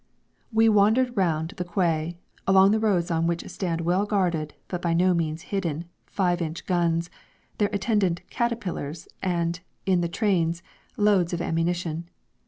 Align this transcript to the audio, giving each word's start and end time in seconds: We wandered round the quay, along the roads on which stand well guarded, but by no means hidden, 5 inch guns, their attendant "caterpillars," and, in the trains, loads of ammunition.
We 0.51 0.67
wandered 0.67 1.15
round 1.15 1.51
the 1.57 1.63
quay, 1.63 2.17
along 2.47 2.71
the 2.71 2.79
roads 2.79 3.11
on 3.11 3.27
which 3.27 3.47
stand 3.47 3.81
well 3.81 4.07
guarded, 4.07 4.55
but 4.67 4.81
by 4.81 4.95
no 4.95 5.13
means 5.13 5.43
hidden, 5.53 5.85
5 6.07 6.41
inch 6.41 6.65
guns, 6.65 7.11
their 7.59 7.69
attendant 7.71 8.21
"caterpillars," 8.31 9.07
and, 9.21 9.59
in 9.85 10.01
the 10.01 10.09
trains, 10.09 10.63
loads 10.97 11.33
of 11.33 11.39
ammunition. 11.43 12.09